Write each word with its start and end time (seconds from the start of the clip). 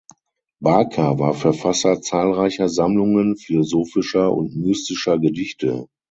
Barka 0.59 1.19
war 1.19 1.35
Verfasser 1.35 2.01
zahlreicher 2.01 2.69
Sammlungen 2.69 3.37
philosophischer 3.37 4.33
und 4.33 4.55
mystischer 4.55 5.19
Gedichte. 5.19 5.89